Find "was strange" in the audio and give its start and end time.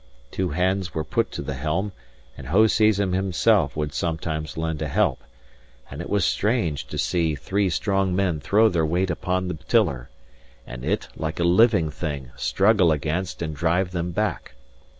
6.09-6.87